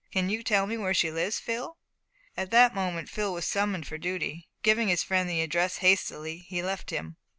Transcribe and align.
Can 0.11 0.29
you 0.31 0.41
tell 0.41 0.65
me 0.65 0.77
where 0.77 0.95
she 0.95 1.11
lives, 1.11 1.37
Phil?" 1.37 1.77
At 2.35 2.49
that 2.49 2.73
moment 2.73 3.07
Phil 3.07 3.31
was 3.31 3.45
summoned 3.45 3.85
for 3.85 3.99
duty. 3.99 4.49
Giving 4.63 4.87
his 4.87 5.03
friend 5.03 5.29
the 5.29 5.41
address 5.41 5.77
hastily, 5.77 6.39
he 6.39 6.63
left 6.63 6.89
him. 6.89 7.17